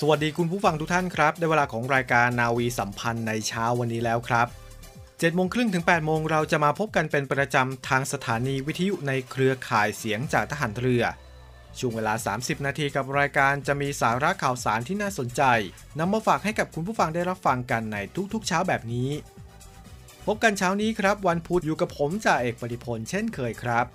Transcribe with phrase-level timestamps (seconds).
[0.00, 4.46] สวัสดีคุณผู้ฟังทุกท่านครับ ได้เวลาของรายการนาวีสัมพันธ์ในเช้าวันนี้แล้วครับ
[4.90, 11.04] 7โมงครึ่งถึง8โมงเราจะมาพบกันเป็นประจำทางสถานีวิทยุในเครือข่ายเสียงจากทหารเรือ
[11.78, 15.42] ช่วงเวลา 30 นาทีกับรายการจะมีสาระข่าวสารที่น่าสนใจ
[15.98, 17.96] นำมาฝากให้กับคุณผู้ฟังได้รับฟังกันใน
[18.32, 19.10] ทุกๆ เช้าแบบนี้
[20.26, 23.86] พบกันเช้านี้ครับ วันพุธอยู่กับผมจ่าเอกปฏิพลเช่นเคยครับ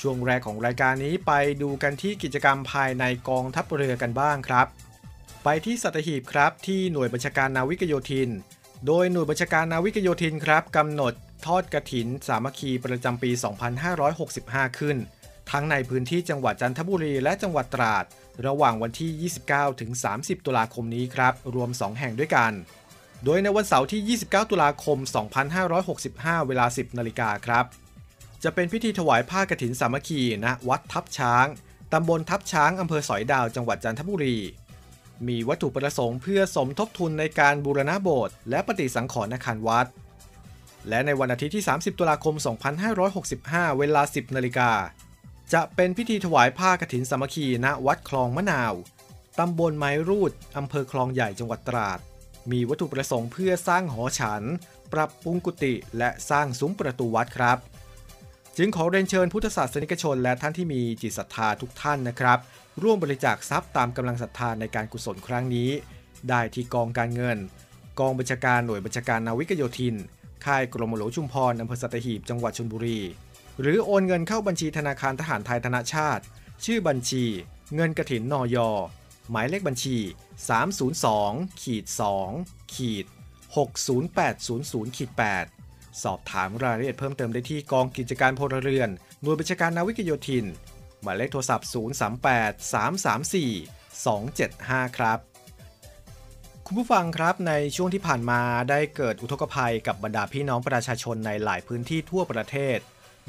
[0.00, 4.68] ช่วงแรกของรายการนี้ไปดูกันที่กิจกรรมภายในกองทัพเรือกันบ้างครับ
[5.48, 8.30] ไปที่สัตหีบครับที่หน่วยบัญชาการนาวิกโยธิน
[8.86, 11.12] โดยหน่วยบัญชาการนาวิกโยธินครับกำหนด
[11.46, 13.30] ทอดกระถิน สามัคคีประจำปี
[14.04, 14.96] 2565 ขึ้น
[15.50, 18.04] ทั้งในพื้นที่จังหวัดจันทบุรีและจังหวัดตราด
[18.46, 22.52] ระหว่างวันที่ 29 ถึง 30 ตุลาคมนี้ครับ รวม 2 แห่งด้วยกัน
[23.24, 24.98] โดยในวันเสาร์ที่ 29 ตุลาคม
[25.72, 27.64] 2565 เวลา 10 นาฬิกาครับ
[28.44, 31.46] จะเป็นพิธีถวายผ้ากฐินสามัคคีณะวัดทับช้าง
[31.92, 34.38] ตำบลทับช้างอำเภอสอยดาวจังหวัดจันทบุรี
[35.28, 39.86] มีวัตถุประสงค์เพื่อสมทบทุนในการบูรณะโบสถ์และปฏิสังขรณ์อาคารวัด
[40.88, 42.34] และในวันอาทิตย์ที่ 30 ตุลาคม
[43.06, 44.70] 2565 เวลา 10 นาฬิกา
[45.52, 48.74] จะเป็นพิธีถวายผ้ากฐินสามัคคีณวัดคลองมะนาว
[49.38, 51.98] ตำบลไม้รูด อำเภอคลองใหญ่จังหวัดตราด
[52.50, 54.42] มีวัตถุประสงค์เพื่อสร้างหอฉัน
[54.92, 57.58] ปรับปรุงกุฏิและสร้างซุ้มประตูวัดครับ
[58.58, 62.38] จึงขอเรียนเชิญพุทธศาสนิกชน และท่านที่มีจิตศรัทธาทุกท่านนะครับ
[62.82, 65.70] ร่วมบริจาคทรัพย์ตามกำลังศรัทธาในการกุศลครั้งนี้
[66.28, 67.38] ได้ที่กองการเงิน
[68.00, 69.96] กองบัญชาการหน่วยบัญชาการนาวิกโยธิน
[70.44, 73.00] ค่ายกรมหลวงชุมพรอำเภอสัตหีบจังหวัดชลบุรี
[73.60, 76.22] หรือโอนเงินเข้าบัญชีธนาคารทหารไทยธนชาติ
[76.64, 77.24] ชื่อบัญชี
[77.74, 78.56] เงินกระถินนอย
[79.30, 79.96] หมายเลขบัญชี
[80.78, 81.84] 302ขีด
[82.28, 83.06] 2ขีด
[84.06, 85.55] 60800ขีด8
[86.02, 88.88] สอบถามรายละเอียดเพิ่มเติมได้ที่กองกิจการพลเรือน
[89.22, 90.44] หน่วยบัญชาการนาวิกโยธิน
[91.02, 92.52] หมายเลขโทรศัพท์ 038
[94.04, 95.18] 334 275 ครับ
[96.66, 98.40] คุณผู้ฟังครับในช่วงที่ผ่านมา
[98.70, 102.78] ได้เกิดอุทกภัยกับบรรดาพี่น้องประชาชนในหลายพื้นที่ทั่วประเทศ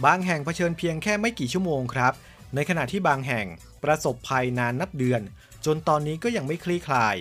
[0.05, 2.13] บางแห่งเผชิญเพียงแค่ไม่กี่ชั่วโมงครับ
[2.55, 3.47] ในขณะที่บางแห่ง
[3.83, 5.21] ประสบภัยนานนับเดือน
[5.65, 7.15] จนตอนนี้ก็ยังไม่คลี่คลาย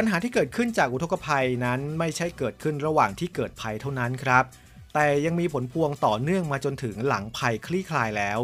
[0.00, 4.44] ปัญหาที่เกิดขึ้นจากอุทกภัยนั้นไม่ใช่เกิดขึ้นระหว่างที่เกิดภัยเท่านั้นครับ
[4.94, 8.40] แต่ยังมีผลพวงต่อเนื่องมาจนถึงหลังภัยคลี่คลายแล้ว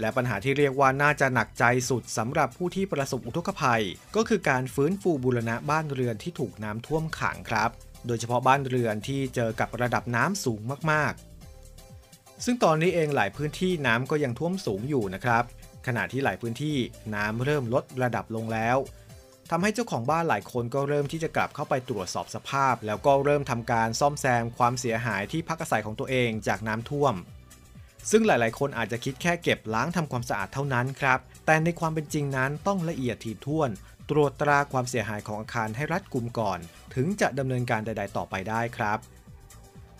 [0.00, 3.82] และปัญหาที่เรียกว่าน่าจะหนักใจสุดสำหรับผู้ที่ประสบอุทกภัย
[4.16, 7.70] ก็คือการฟื้นฟูบูรณะบ้านเรือนที่ถูกน้ำท่วมขังครับ
[8.06, 10.60] โดยเฉพาะบ้านเรือนที่เจอกับระดับน้ำสูง
[10.90, 15.44] มากๆ ซึ่งตอนนี้เองหลายพื้นที่น้ำก็ยังท่วมสูงอยู่นะครับ
[15.86, 16.76] ขณะที่หลายพื้นที่
[17.14, 18.78] น้ำเริ่มลดระดับลงแล้ว
[19.50, 27.14] ทำให้เจ้าของบ้านหลายคนก็เริ่มที่จะกลับเข้าไปตรวจสอบสภาพ แล้วก็เริ่มทำการซ่อมแซมความเสียหายที่พักอาศัยของตัวเองจากน้ำท่วม
[28.10, 33.70] ซึ่งหลายๆ คนอาจจะคิดแค่เก็บล้างทำความสะอาดเท่านั้นครับ แต่ในความเป็นจริงนั้นต้องละเอียดถี่ถ้วน
[34.10, 36.58] ตรวจตราความเสียหายของอาคารให้รัดกุมก่อน
[36.94, 38.98] ถึงจะดำเนินการใด ๆ ต่อไปได้ครับ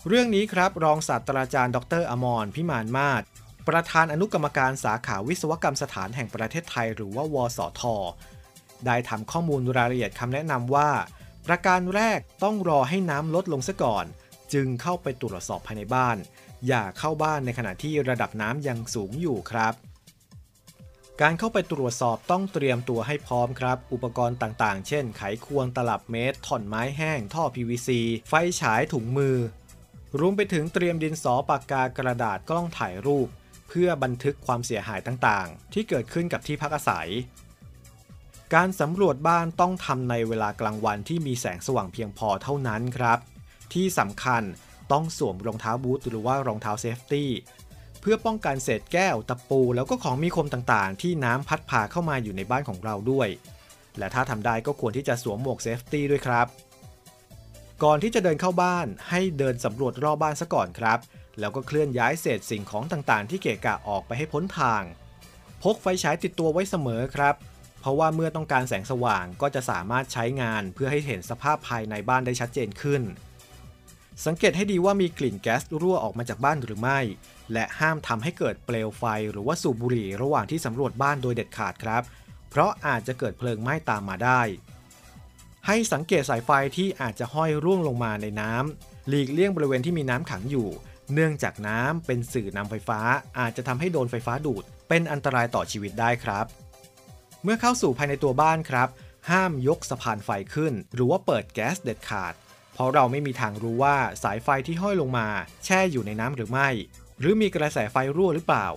[0.07, 3.23] เรื่องนี้ครับรองศาสตราจารย์ ดรอมรพิมานมาศ
[3.69, 7.81] ประธานอนุกรรมการสาขาวิศวกรรมสถานแห่งประเทศไทย หรือว่าวสท
[8.85, 10.89] ได้ทำข้อมูลรายละเอียดคำแนะนำว่า
[11.47, 14.05] ประการแรกต้องรอให้น้ำลดลงซะก่อน
[14.53, 16.17] จึงเข้าไปตรวจสอบภายในบ้าน
[16.67, 19.73] อย่าเข้าบ้านในขณะที่ระดับน้ำยังสูงอยู่ครับ
[21.21, 27.89] การเข้าไปตรวจสอบต้องเตรียมตัวให้พร้อมครับ อุปกรณ์ต่างๆ เช่น ไขควงตลับเมตรถ่อนไม้แห้ง ท่อ PVC
[28.29, 29.37] ไฟฉายถุงมือ
[30.19, 33.27] รวมไปถึงเตรียมดินสอปากกากระดาษกล้องถ่ายรูป
[33.69, 37.09] เพื่อบันทึกความเสียหายต่างๆ ที่เกิดขึ้นกับที่พักอาศัย
[38.57, 43.19] การสำรวจบ้านต้องทำในเวลากลางวันที่มีแสงสว่างเพียงพอเท่านั้นครับ
[43.73, 44.43] ที่สำคัญ
[44.91, 47.31] ต้องสวมรองเท้าบูทหรือว่ารองเท้า safety
[48.01, 53.27] เพื่อป้องกันเศษแก้ว ตะปู แล้วก็ของมีคมต่างๆ ที่น้ำพัดพาเข้ามาอยู่ในบ้านของเราด้วย
[53.97, 56.47] และถ้าทำได้ก็ควรที่จะสวมหมวก safety ด้วยครับ
[57.83, 60.99] ก่อนที่จะเดินเข้าบ้านให้เดินสำรวจรอบบ้านซะก่อนครับ
[61.39, 64.81] แล้วก็เคลื่อนย้ายเศษสิ่งของต่างๆ ที่เกะกะออกไปให้พ้นทาง
[65.63, 67.35] พกไฟฉายติดตัวไว้เสมอครับ
[67.81, 73.01] เพราะว่าเมื่อต้องการแสงสว่างก็จะสามารถใช้งานเพื่อให้เห็นสภาพภายในบ้านได้ชัดเจนขึ้น
[74.25, 76.99] สังเกตให้ดีว่ามีกลิ่นแก๊สรั่วออกมาจากบ้านหรือไม่
[77.53, 82.03] และห้ามทำให้เกิดเปลวไฟหรือว่าสูบบุหรี่ระหว่างที่สำรวจบ้านโดยเด็ดขาดครับ
[82.49, 84.41] เพราะอาจจะเกิดเพลิงไหม้ตามมาได้
[85.67, 90.69] ให้สังเกตสายไฟที่อาจจะห้อยร่วงลงมาในน้ำหลีกเลี่ยงบริเวณที่มีน้ำขังอยู่
[91.13, 92.99] เนื่องจากน้ำเป็นสื่อนำไฟฟ้า
[93.39, 96.45] อาจจะทำให้โดนไฟฟ้าดูด เป็นอันตรายต่อชีวิตได้ครับ
[97.43, 98.89] เมื่อเข้าสู่ภายในตัวบ้านครับ
[99.29, 102.33] ห้ามยกสะพานไฟขึ้น หรือว่าเปิดแก๊สเด็ดขาด
[102.73, 105.27] เพราะเราไม่มีทางรู้ว่าสายไฟที่ห้อยลงมา
[105.65, 106.69] แช่อยู่ในน้ำหรือไม่
[107.19, 108.67] หรือมีกระแสไฟรั่วหรือเปล่า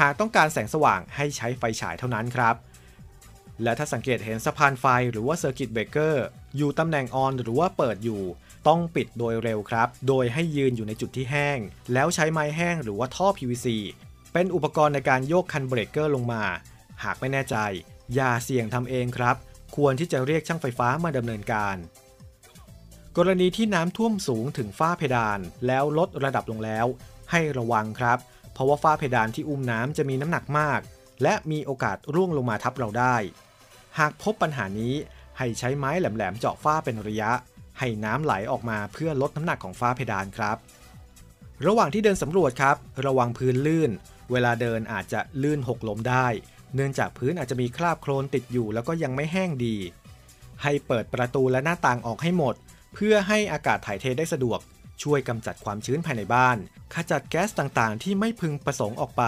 [0.00, 2.56] หากต้องการแสงสว่างให้ใช้ไฟฉายเท่านั้นครับ
[3.62, 6.26] และถ้าสังเกตเห็นสะพานไฟหรือว่า circuit breaker
[6.56, 8.22] อยู่ตำแหน่ง on หรือว่าเปิดอยู่
[8.68, 11.58] ต้องปิดโดยเร็วครับ โดยให้ยืนอยู่ในจุดที่แห้ง
[11.92, 13.66] แล้วใช้ไม้แห้งหรือว่าท่อ PVC
[14.32, 16.44] เป็นอุปกรณ์ในการโยกคันเบรกเกอร์ลงมา
[17.04, 17.56] หากไม่แน่ใจ
[18.14, 19.36] อย่าเสี่ยงทำเองครับ
[19.76, 21.76] ควรที่จะเรียกช่างไฟฟ้ามาดำเนินการ
[23.16, 26.86] กรณีที่น้ำท่วมสูงถึงฝ้าเพดาน แล้วลดระดับลงแล้ว
[27.30, 28.18] ให้ระวังครับ
[28.52, 30.80] เพราะว่าฝ้าเพดานที่อุ้มน้ำจะมีน้ำหนักมาก
[31.22, 33.16] และมีโอกาสร่วงลงมาทับเราได้
[33.98, 34.94] หากพบปัญหานี้
[35.38, 37.30] ให้ใช้ไม้แหลมๆเจาะฝ้าเป็นระยะ
[37.78, 40.56] ให้น้ำไหลออกมาเพื่อลดน้ำหนักของฝ้าเพดานครับ
[41.66, 43.90] ระหว่างที่เดินสำรวจครับ ระวังพื้นลื่น
[44.30, 46.26] เวลาเดินอาจจะลื่นหกล้มได้
[46.74, 49.76] เนื่องจากพื้นอาจจะมีคราบโคลนติดอยู่แล้วก็ยังไม่แห้งดี
[50.62, 52.54] ให้เปิดประตูและหน้าต่างออกให้หมด
[52.94, 54.60] เพื่อให้อากาศถ่ายเทได้สะดวก
[55.02, 56.56] ช่วยกำจัดความชื้นภายในบ้าน
[56.94, 59.24] ขจัดแก๊สต่างๆ ที่ไม่พึงประสงค์ออกไป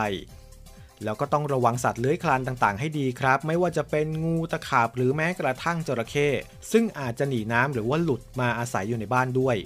[1.05, 6.29] แล้วก็ต้องระวังสัตว์เลื้อยคลานต่างๆ ให้ดีครับ ไม่ว่าจะเป็นงูตะขาบหรือแม้กระทั่งจระเข้
[6.73, 9.57] ซึ่งอาจจะหนีน้ำหรือว่าหลุดมาอาศัยอยู่ในบ้านด้วย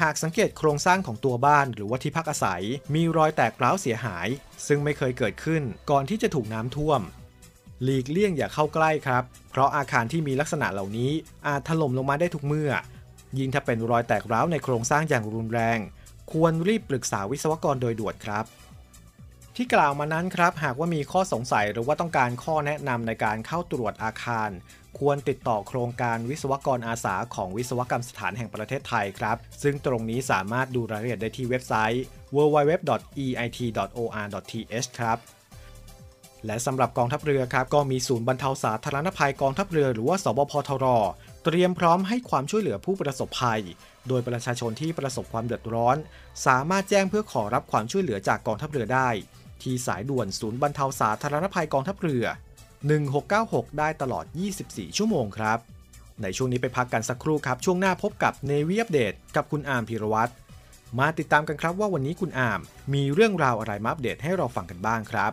[0.00, 2.62] หากสังเกตโครงสร้างของตัวบ้านหรือว่าที่พักอาศัย
[2.94, 4.28] มีรอยแตกร้าวเสียหาย
[4.66, 7.00] ซึ่งไม่เคยเกิดขึ้นก่อนที่จะถูกน้ำท่วม
[7.82, 11.10] หลีกเลี่ยงอย่าเข้าใกล้ครับ เพราะอาคารที่มีลักษณะเหล่านี้
[11.46, 12.70] อาจถล่มลงมาได้ทุกเมื่อ
[13.38, 15.78] ยิ่งถ้าเป็นรอยแตกร้าวในโครงสร้างอย่างรุนแรง
[16.32, 18.44] ควรรีบปรึกษาวิศวกรโดยด่วนครับ
[19.56, 24.50] ที่กล่าวมานั้นครับหากว่ามีข้อสงสัยหรือว่าต้องการข้อแนะนำในการเข้าตรวจอาคาร
[24.98, 32.04] ควรติดต่อโครงการวิศวกรอาสาของวิศวกรรมสถานแห่งประเทศไทยครับ ซึ่งตรงนี้สามารถดูรายละเอียดได้ที่เว็บไซต์
[32.34, 33.68] www.eit.or.th
[34.98, 35.18] ครับ
[36.46, 40.86] และสำหรับกองทัพเรือครับก็มีศูนย์บรรเทาสาธารณภัยกองทัพเรือหรือว่าสบพทร
[41.44, 43.62] เตรียมพร้อมให้ความช่วยเหลือผู้ประสบภัย
[44.08, 45.96] โดยประชาชนที่ประสบความเดือดร้อน
[46.46, 49.08] สามารถแจ้งเพื่อขอรับความช่วยเหลือจากกองทัพเรือได้
[49.62, 52.24] ที่สายด่วนศูนย์บรรเทาสาธารณภัยกองทัพเรือ
[52.86, 54.24] 1696 ได้ตลอด
[54.60, 55.58] 24 ชั่วโมงครับ
[56.22, 60.32] ในช่วงนี้ไปพักกันสักครู่ครับ ช่วงหน้าพบกับเนวีอัปเดตกับคุณอาร์มพีรวัตร
[60.98, 62.60] มาติดตามกันครับว่าวันนี้คุณอาร์ม
[62.94, 65.32] มีเรื่องราวอะไรมาอัปเดตให้เราฟังกันบ้างครับ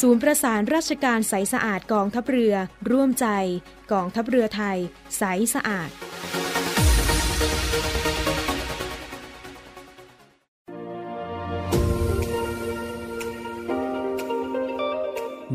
[0.00, 2.54] ศูนย์ประสานราชการใสสะอาดกองทัพเรือ
[2.90, 3.26] ร่วมใจ
[3.92, 4.78] กองทัพเรือไทย
[5.18, 5.22] ใส
[5.54, 5.90] สะอาด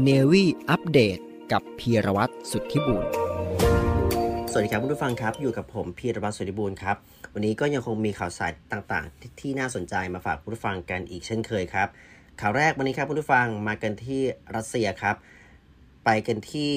[0.03, 1.17] เนวี่อัปเดต
[1.51, 3.05] กับพีรวัตรสุทธิบุญ
[4.51, 6.95] สวัสดีครับผู้ฟังครับ อยู่กับผมพีรวัตรสุทธิบุญครับ
[7.33, 11.89] วันนี้ก็ยังคงมีข่าวสารต่างๆ ที่ที่น่าสนใจมาฝากผู้ฟังกันอีกเช่นเคยครับ
[12.43, 14.21] ข่าวแรกวันนี้ครับผู้ฟังมากันที่
[14.55, 15.15] รัสเซียครับ
[16.05, 16.71] ไปกันที่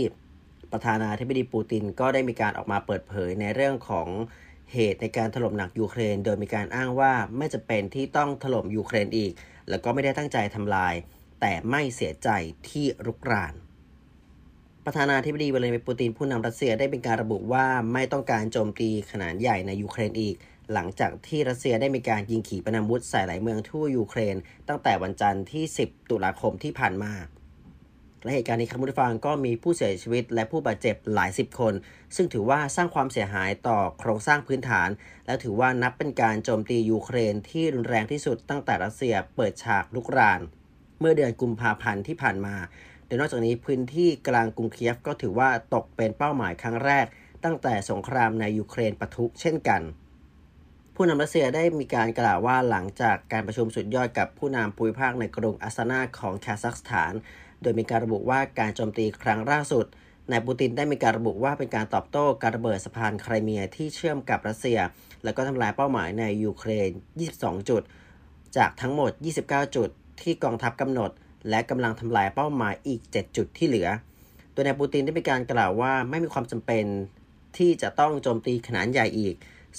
[0.73, 4.09] ประธานาธิบดีปูตินก็ได้มีการออกมาเปิดเผยในเรื่องของ
[4.73, 9.33] เหตุในการถล่มหนักยูเครน โดยมีการอ้างว่าไม่จะเป็นที่ต้องถล่มยูเครนอีก
[9.69, 10.95] แล้วก็ไม่ได้ตั้งใจทำลาย
[11.41, 12.29] แต่ไม่เสียใจ
[12.69, 13.55] ที่รุกราน
[14.85, 20.35] ประธานาธิบดีวลาดิเมียร์ปูตินผู้นำรัสเซียได้เป็นการระบุว่าไม่ต้องการโจมตีขนาดใหญ่ในยูเครนอีก
[20.73, 24.37] หลังจากที่รัสเซียได้มีการยิงขีปนาวุธใส่หลายเมืองทั่วยูเครน
[24.69, 27.13] ตั้งแต่วันจันทร์ที่ 10 ตุลาคมที่ผ่านมา
[28.23, 31.75] และเหตุการณ์นี้ครับผู้ฟังก็มีผู้เสียชีวิตและผู้บาดเจ็บหลายสิบคน
[32.17, 34.89] ซึ่งถือว่าสร้างความเสียหายต่อโครงสร้างพื้นฐาน
[35.27, 40.41] และถือว่านับเป็นการโจมตียูเครนที่รุนแรงที่สุดตั้งแต่รัสเซียเปิดฉากลุกราน
[41.01, 42.57] เมื่อเดือนกุมภาพันธ์ที่ผ่านมา
[43.07, 47.07] โดยนอกจากนี้พื้นที่กลางกรุงเคียฟก็ถือว่าตกเป็นเป้าหมายครั้งแรก
[47.45, 49.83] ตั้งแต่สงครามในยูเครนปะทุเช่นกัน
[51.05, 57.13] ผู้นำรัสเซียได้มีการกล่าวว่าหลังจากการประชุมสุดยอดกับผู้นำภูมิภาคในกรุงอัสตานาของคาซัคสถาน
[57.63, 59.87] โดยมีการระบุว่าการโจมตีครั้งล่าสุด
[60.31, 64.79] นายปูตินได้มีการระบุว่าเป็นการตอบโต้การระเบิดสะพานไครเมียที่เชื่อมกับรัสเซีย
[65.25, 66.91] แล้วก็ทำลายเป้าหมายในยูเครน
[67.31, 67.83] 22 จุด
[68.57, 69.11] จากทั้งหมด
[69.45, 69.89] 29 จุด
[70.21, 71.11] ที่กองทัพกำหนด
[71.49, 73.89] และกำลังทำลายเป้าหมายอีก 7 จุดที่เหลือ
[74.53, 76.85] โดยนายปูตินได้มีการกล่าวว่าไม่มีความจำเป็น
[77.57, 79.35] ที่จะต้องโจมตีขนาดใหญ่อีก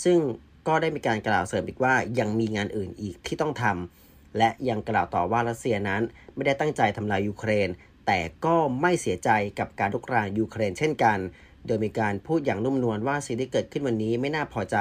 [0.05, 0.19] ซึ่ง
[0.67, 6.01] ก็ได้มีการกล่าวเสริมอีกว่ายังมีงานอื่นอีกที่ต้องทำและยังกล่าวต่อว่ารัสเซียนั้น
[6.35, 7.69] ไม่ได้ตั้งใจทำลายยูเครน
[8.07, 9.29] แต่ก็ไม่เสียใจ
[9.59, 11.19] กับการลุกรานยูเครนเช่นกัน
[11.65, 14.77] โดยมีการพูดอย่างนุ่มนวลว่าสิ่งที่เกิดขึ้นวันนี้ไม่น่าพอใจ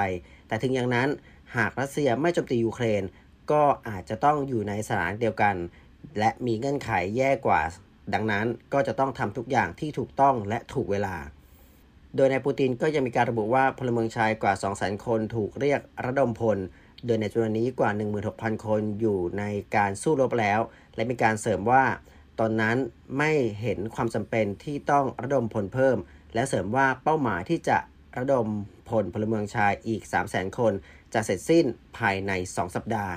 [0.49, 1.09] แต่ถึงอย่างนั้น
[1.57, 3.03] หากรัสเซียไม่โจมตียูเครน
[3.51, 5.57] ก็อาจจะต้องอยู่ในสถานเดียวกัน
[6.19, 7.63] และมีเงื่อนไขแย่กว่า
[8.15, 11.17] ดังนั้นก็จะต้องทำทุกอย่างที่ถูกต้องและถูกเวลา
[12.17, 16.59] โดยนายปูตินก็ยังมีการระบุว่าพลเมืองชายกว่า 200,000 คนถูกเรียกระดมพล
[17.07, 17.91] โดยในจำนวนนี้กว่า
[18.29, 19.45] 16,000 คนอยู่ใน
[19.77, 20.61] การสู้รบแล้ว
[20.95, 21.85] และมีการเสริมว่า
[22.41, 22.77] ตอนนั้น
[23.19, 25.97] ไม่เห็นความจำเป็นที่ต้องระดมพลเพิ่ม
[26.35, 27.79] และเสริมว่าเป้าหมายที่จะ
[28.19, 28.47] ระดม
[28.89, 30.73] พลพลเมืองชายอีก 300,000 คน
[31.15, 31.65] จะเสร็จสิ้น
[31.99, 33.15] ภายใน 2 สัปดาห์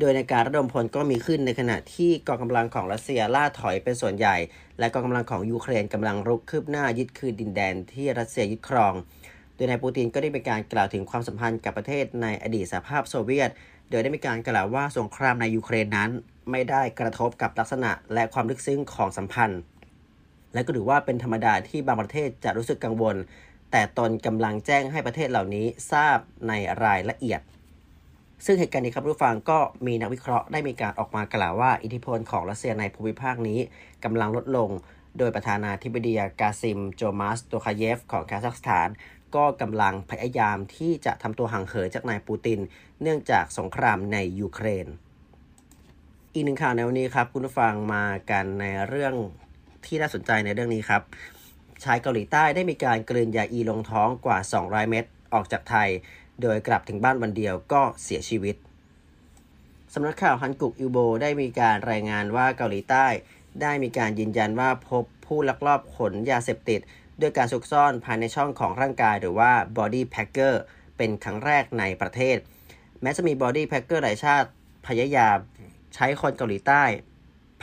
[0.00, 4.36] โดยในการระดมพลก็มีขึ้นในขณะที่กองกำลังของรัสเซียล่าถอยเป็นส่วนใหญ่
[4.78, 8.94] และกองกำลังของยูเครนกำลังรุกคืบหน้ายึดคืนดินแดนที่รัสเซียยึดครอง
[9.54, 13.50] โดยนายปูตินก็ได้มีการกล่าวถึงความสัมพันธ์กับประเทศในอดีตสหภาพโซเวียต
[13.90, 16.10] โดยได้มีการกล่าวว่าสงครามในยูเครนนั้น
[16.50, 19.60] ไม่ได้กระทบกับลักษณะและความลึกซึ้งของสัมพันธ์
[20.54, 23.16] และก็ถือว่าเป็นธรรมดาที่บางประเทศจะรู้สึกกังวล
[23.70, 26.52] แต่ตนกำลังแจ้งให้ประเทศเหล่านี้ทราบใน
[26.84, 27.40] รายละเอียด
[28.44, 33.60] ซึ่งเหตุการณ์นี้ครับผู้ฟังก็มีนักวิเคราะห์ได้มีการออกมากล่าวว่าอิทธิพลของรัสเซียในภูมิภาคนี้
[34.04, 34.70] กำลังลดลง
[35.18, 38.88] โดยประธานาธิบดีกาซิม โจมาสโตคาเยฟ ของคาซัคสถาน
[39.34, 42.58] ก็กำลังพยายามที่จะทำตัวห่างเหินจากนายปูติน
[43.02, 44.86] เนื่องจากสงครามในยูเครน
[46.34, 49.14] อีกหนึ่งข่าวในวันนี้ครับคุณผู้ฟังมากันในเรื่อง
[49.86, 51.02] ที่น่าสนใจในเรื่องนี้ครับ
[51.84, 55.04] ชายเกาหลีใต้ได้มีการกลืนยาอีลงท้องกว่า 200 เม็ด
[55.34, 55.88] ออกจากไทย
[56.42, 58.56] โดยกลับถึงบ้านวันเดียวก็เสียชีวิต
[59.94, 63.06] สำนักข่าวฮันกุกอิวโบได้มีการรายงานว่าเกาหลีใต้
[63.62, 66.80] ได้มีการยืนยันว่าพบผู้ลักลอบขนยาเสพติด
[67.20, 70.54] ด้วยการซุกซ่อนภายในช่องของร่างกายหรือว่า body packer
[70.96, 72.36] เป็นครั้งแรกในประเทศ
[73.02, 74.48] แม้จะมี body packer หลายชาติ
[74.86, 75.36] พยายาม
[75.94, 76.82] ใช้คนเกาหลีใต้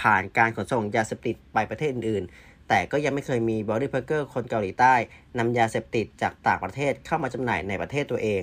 [0.02, 4.94] ผ่านการขนส่งยาเสพติดไปประเทศอื่นๆ แต่ก็ยังไม่เคยมี body packer คนเกาหลีใต้
[5.38, 8.42] นำยาเสพติดจากต่างประเทศเข้ามาจำหน่ายในประเทศตัวเอง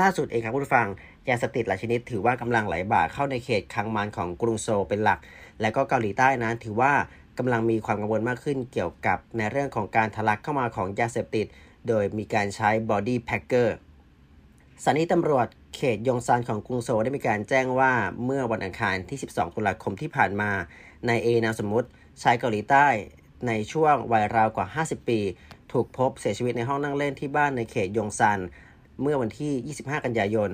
[0.00, 0.88] ล่าสุดเองครับคุณผู้ฟัง
[1.28, 5.18] ยาเสพติดหลายชนิดถือว่ากำลังไหลบ่าเข้าในเขตคังมันของกรุงโซลเป็นหลัก
[5.60, 6.92] และก็เกาหลีใต้นั้นถือว่า
[7.38, 11.46] กำลังมีความกังวลมากขึ้นเกี่ยวกับในเรื่องของการทะลักเข้ามาของยาเสพติด
[11.88, 13.68] โดยมีการใช้ body packer
[14.82, 17.92] สถานีตำรวจเขตยงซานของกรุงโซลได้มีการแจ้งว่า
[18.24, 20.50] เมื่อวันอังคารที่ 12 ตุลาคมที่ผ่านมา
[21.08, 21.88] นายเอนามสมมติ
[22.22, 22.86] ชายเกาหลีใต้
[23.46, 25.20] ในช่วงวัยราวกว่า 50 ปี
[25.72, 28.38] ถูกพบเสียชีวิตในห้องนั่งเล่นที่บ้านในเขตยงซัน
[29.00, 30.50] เมื่อวันที่ 25 กันยายน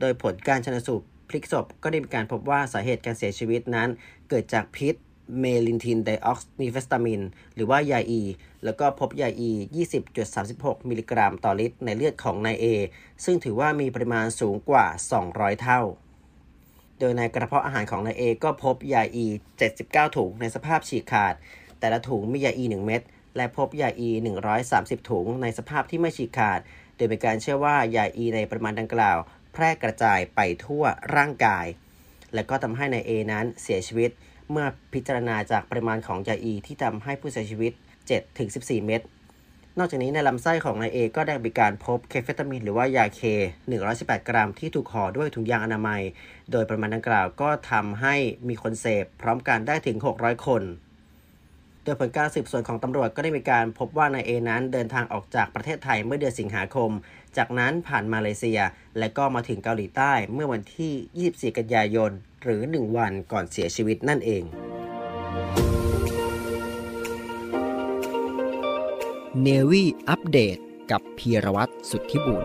[0.00, 3.88] โดยผลการชนสูตรพลิกศพก็ได้มีการพบว่าสาเหตุการเสียชีวิตนั้น
[4.28, 4.94] เกิดจากพิษ
[5.40, 7.22] เมลินทินไดออกซ์นิเฟสตามิน
[7.54, 8.22] หรือว่ายาอี
[8.64, 9.50] แล้วก็พบยาอี
[10.20, 12.66] 20.36 มิลลิกรัมต่อลิตรในเลือดของนายเอ
[13.24, 14.86] ซึ่งถือว่ามีปริมาณสูงกว่า
[15.24, 15.80] 200 เท่า
[16.98, 19.26] โดยในกระเพาะอาหารของนายเอก็พบยาอี
[19.70, 21.34] 79 ถุงในสภาพฉีกขาด
[21.80, 23.02] แต่ละถุงมียาอี 1 เม็ด
[23.36, 24.10] และพบยาอี
[24.60, 26.60] 130 ถุงในสภาพที่ไม่ฉีกขาด
[26.96, 29.18] โดยเป็นการเชื่อว่ายาอีในปริมาณดังกล่าว
[29.52, 30.84] แพร่กระจายไปทั่ว
[31.16, 31.66] ร่างกาย
[32.34, 34.10] และก็ทำให้นายเอนั้นเสียชีวิต
[34.50, 37.72] เมื่อพิจารณาจากปริมาณของยาอี ที่ทำให้ผู้เสียชีวิต
[38.28, 39.02] 7-14 เม็ด
[39.78, 43.20] นอกจากนี้ในลำไส้ของนายเอก็ได้มีการพบเคเฟตามินหรือว่ายาเค
[43.74, 46.02] 118 กรัมที่ถูกห่อด้วยถุงยางอนามัย
[46.50, 48.16] โดยปริมาณดังกล่าวก็ทำให้
[48.48, 50.62] มีคนเสพพร้อมกันได้ถึง 600 คน
[51.84, 56.90] โดยผลการสืบสวนของตำรวจก็ได้มีการพบว่านายเอนั้นเดินทางออกจากประเทศไทยเมื่อเดือนสิงหาคม
[57.36, 58.60] จากนั้นผ่านมาเลเซีย
[58.98, 62.10] และก็มาถึงเกาหลีใต้เมื่อวันที่ 24 กันยายน
[62.42, 64.44] หรือ 1 วันก่อนเสียชีวิตนั่นเอง
[69.42, 70.58] เนวี่อัปเดต
[70.90, 72.44] กับพีรวัตรสุทธิบุญ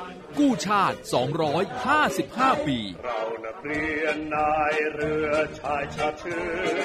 [0.39, 0.97] กู้ชาติ
[1.81, 6.41] 255 ปี เรานักเรียนนายเรือชายชาเชื้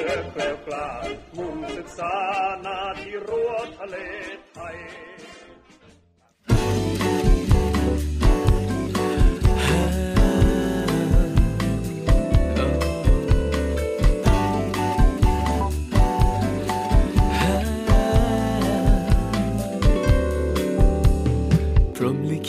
[0.06, 0.88] อแกล้ากล้า
[1.36, 2.14] มุ่งศึกษา
[2.64, 3.96] นาที่รั้วทะเล
[4.52, 4.76] ไทย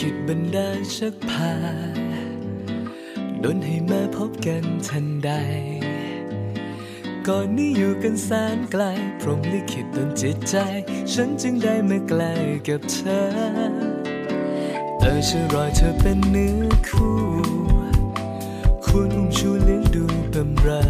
[0.08, 1.52] ิดบันดาลชักพา
[3.44, 5.30] ดนให้มาพบกันทันใด
[7.26, 8.82] ก่อนนี้อยู่กันแสนไกล
[9.20, 10.56] พรหมลิขิตดนจิตใจ
[11.12, 12.32] ฉันจึงได้มาใกล้
[12.68, 13.20] กับเธอ
[15.00, 17.18] เออฉันรอเธอเป็นเนื้อคู่
[18.84, 20.82] ควรอุ้มชูเลี้ยงดูบำเรอ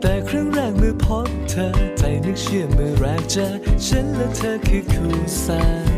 [0.00, 1.66] แต่ครั้งแรกเมื่อพบเธอ
[1.98, 3.46] ใจนึกเชื่อเมื่อแรกเจอ
[3.86, 5.12] ฉันและเธอคือคู่
[5.46, 5.64] สร้า
[5.96, 5.97] ง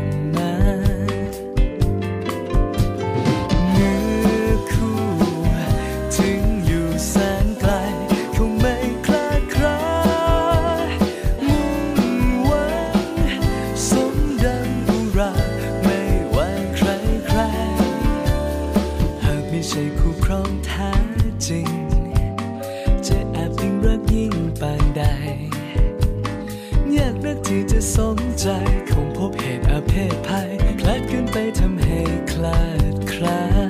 [24.14, 25.02] ยิ่งปานใด
[26.92, 28.46] อยากนักที่จะสมใจ
[28.90, 33.69] คงพบเหตุอาเพศภัยคลาดกันไปทำให้คลาดคลาเร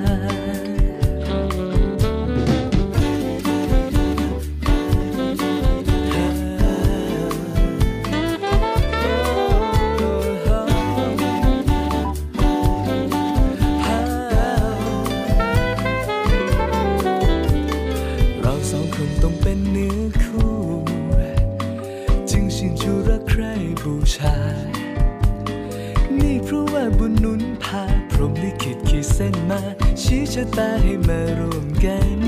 [29.21, 29.61] ส้นมา
[30.01, 32.19] ชี้ชะตาให้มารวมกัน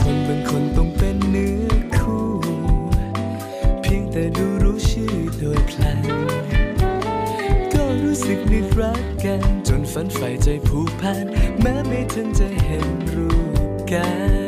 [0.00, 2.28] คนบางคนต้องเป็นเนื้อคู่
[3.82, 6.00] เพียงแต่ดูรู้ชื่อโดยพลัน
[7.72, 11.24] ก็รู้สึกนึกรักกัน จนฝันใฝ่ใจผูกพัน
[11.60, 14.08] แม้ไม่ทันจะเห็นรูปกั
[14.46, 14.47] น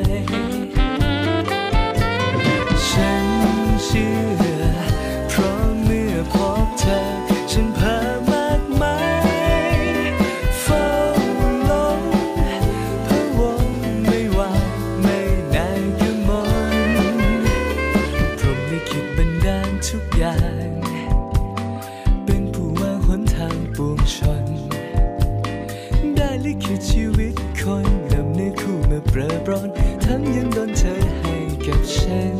[29.13, 29.69] เปรอปรน
[30.05, 31.35] ทั้งยังโดนเธอให้
[31.67, 32.40] กับฉัน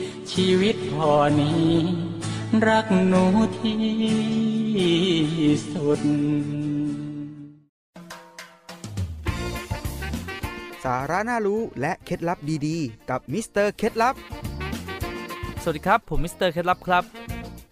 [0.33, 1.69] ชีวิตพอนี้
[2.67, 3.23] รักหนู
[3.59, 3.81] ที่
[5.73, 6.01] สุด
[10.83, 14.15] สาระน่ารู้และเคล็ดลับดีๆ กับมิสเตอร์เคล็ดลับ
[15.61, 17.03] สวัสดีครับ ผมมิสเตอร์เคล็ดลับครับ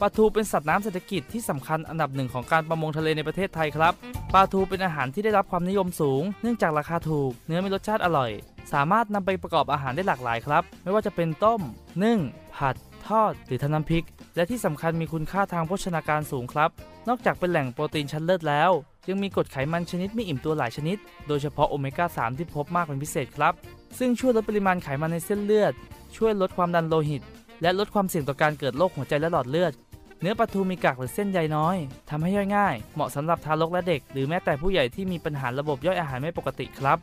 [0.01, 3.93] ปลาทูเป็นสัตว์น้ำเศรษฐกิจที่สำคัญอันดับหนึ่งของการประมงทะเลในประเทศไทยครับ
[4.33, 8.31] ปลาทูเป็นอาหารที่ได้รับความนิยมสูง เนื่องจากราคาถูก เนื้อมีรสชาติอร่อย
[8.73, 11.61] สามารถนำไปประกอบอาหารได้หลากหลายครับ ไม่ว่าจะเป็นต้ม
[12.03, 12.19] นึ่ง
[12.55, 12.75] ผัด
[13.07, 16.69] ทอด หรือทำน้ำพริก และที่สำคัญมีคุณค่าทางโภชนาการสูงครับ
[17.07, 18.71] นอกจากเป็นแหล่งโปรตีนชั้นเลิศแล้ว
[19.09, 23.53] ยังมีกรดไขมันชนิดไม่อิ่มตัวหลายชนิด โดยเฉพาะโอเมก้า 3 ที่พบมากเป็นพิเศษครับ
[23.99, 25.73] ซึ่งช่วยลดปริมาณไขมันในเส้นเลือด
[26.17, 27.21] ช่วยลดความดันโลหิต
[27.61, 29.73] และลดความเสี่ยงต่อการเกิดโรคหัวใจและหลอดเลือด
[30.21, 31.77] เนื้อปลาทูมีกากหรือเส้นใยน้อย
[32.09, 36.97] ทำให้ย่อยง่าย เหมาะสำหรับทารกและเด็ก หรือแม้แต่ผู้ใหญ่ที่มีปัญหาระบบย่อยอาหารไม่ปกติครับ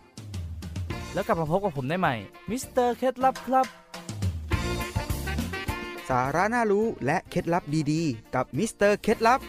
[1.15, 2.15] แล้วกลับมาพบกับผมได้ใหม่
[2.51, 3.67] มิสเตอร์เคล็ดลับครับ
[6.09, 9.41] สาระน่ารู้และเคล็ดลับดีๆ กับมิสเตอร์เคล็ดลับ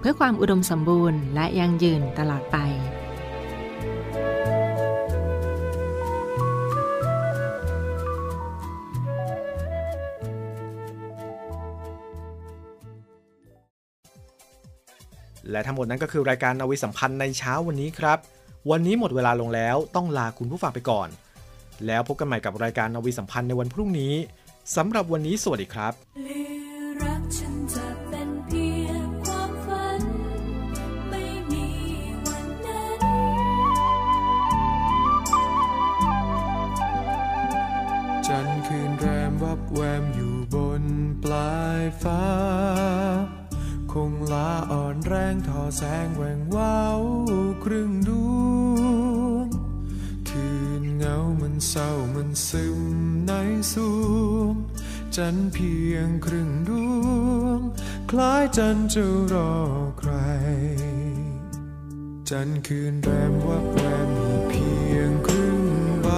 [0.00, 2.58] เพื่อความอุดมสมบูรณ์และยั่งยืนตลอดไป
[15.50, 18.18] และทั้งหมดนั้นก็คือรายการนาวิสัมพันธ์ในเช้าวันนี้ครับ
[18.70, 21.08] วันนี้หมดเวลาลงแล้วต้องลาคุณผู้ฟังไปก่อน
[21.86, 24.14] แล้วพบกันใหม่กับรายการนาวิสัมพันธ์ในวันพรุ่งนี้
[24.76, 25.92] สำหรับวันนี้สวัสดีครับ
[55.60, 56.70] พียงครึ่งด
[57.42, 57.60] วง
[58.10, 59.54] คล้ายจันทร์จะรอ
[59.98, 60.12] ใคร
[62.30, 65.62] จันทร์คืนแรมว่าแรมมีเพียงครึ่ง
[66.02, 66.08] ใบ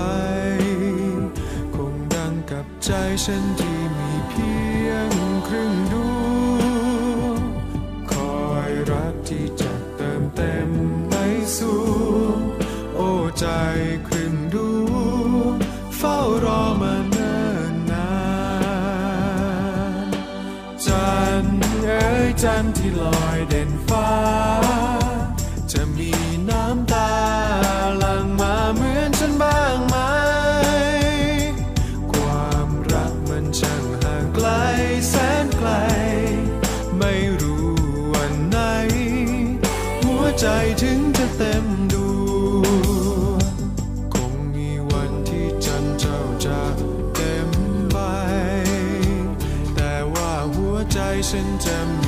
[1.75, 2.91] คงดังกับใจ
[3.25, 4.53] ฉันที่มีเพี
[4.87, 5.11] ยง
[5.47, 6.02] ครึ่งดวง
[22.47, 24.11] จันทร์ที่ลอยเด่นฟ้า
[25.73, 26.11] จะมี
[26.51, 27.13] น้ำตา
[27.99, 29.97] หลั่งมาเหมือนฉันบ้างไหม
[32.13, 34.49] ความรักมันช่างห่างไกล
[35.09, 35.71] แสนไกล
[36.99, 37.71] ไม่รู้
[38.15, 38.59] วันไหน
[40.05, 40.47] หัวใจ
[40.83, 41.95] ถึงจะเต็มด
[42.61, 42.65] ว
[43.39, 43.43] ง
[44.15, 46.63] คงมีวันที่จันทร์เจ้าจะ
[47.15, 47.51] เต็ม
[47.91, 47.99] ใบ
[49.75, 50.99] แต่ว่าหัวใจ
[51.31, 52.02] ฉันจะ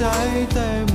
[0.00, 0.16] วั
[0.86, 0.87] น